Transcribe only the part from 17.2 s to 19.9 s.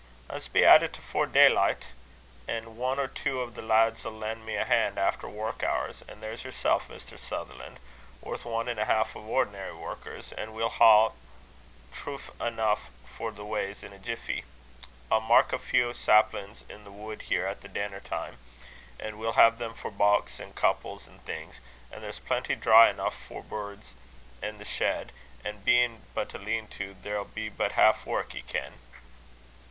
here at denner time, an' we'll hae them